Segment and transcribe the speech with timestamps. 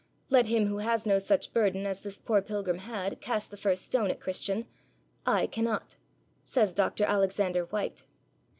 [0.31, 3.85] 'Let him who has no such burden as this poor pilgrim had cast the first
[3.85, 4.65] stone at Christian;
[5.27, 5.95] I cannot,'
[6.41, 7.03] says Dr.
[7.03, 8.03] Alexander Whyte.